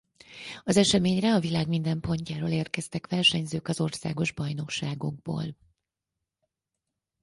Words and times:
Az 0.63 0.77
eseményre 0.77 1.33
a 1.33 1.39
világ 1.39 1.67
minden 1.67 1.99
pontjáról 1.99 2.49
érkeztek 2.49 3.07
versenyzők 3.07 3.67
az 3.67 3.79
országos 3.79 4.31
bajnokságokból. 4.31 5.55